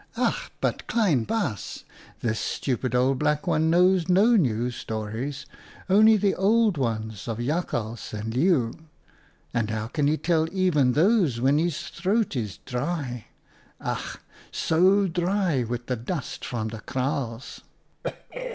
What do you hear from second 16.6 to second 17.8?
the kraals